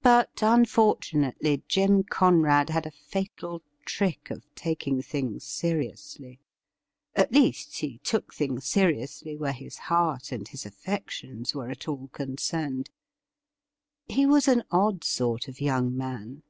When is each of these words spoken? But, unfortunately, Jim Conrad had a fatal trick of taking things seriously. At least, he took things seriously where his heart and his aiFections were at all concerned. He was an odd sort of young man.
But, 0.00 0.38
unfortunately, 0.40 1.62
Jim 1.68 2.02
Conrad 2.02 2.70
had 2.70 2.86
a 2.86 2.90
fatal 2.90 3.60
trick 3.84 4.30
of 4.30 4.46
taking 4.54 5.02
things 5.02 5.44
seriously. 5.44 6.40
At 7.14 7.32
least, 7.32 7.76
he 7.76 7.98
took 7.98 8.32
things 8.32 8.64
seriously 8.64 9.36
where 9.36 9.52
his 9.52 9.76
heart 9.76 10.32
and 10.32 10.48
his 10.48 10.64
aiFections 10.64 11.54
were 11.54 11.68
at 11.68 11.86
all 11.86 12.08
concerned. 12.12 12.88
He 14.06 14.24
was 14.24 14.48
an 14.48 14.62
odd 14.70 15.04
sort 15.04 15.48
of 15.48 15.60
young 15.60 15.94
man. 15.94 16.44